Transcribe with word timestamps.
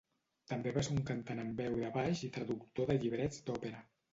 També 0.51 0.71
va 0.77 0.83
ser 0.87 0.95
un 0.95 1.03
cantant 1.09 1.41
amb 1.43 1.61
veu 1.63 1.77
de 1.83 1.91
baix 1.99 2.25
i 2.29 2.33
traductor 2.39 2.91
de 2.93 2.97
llibrets 3.05 3.45
d'òpera. 3.51 3.89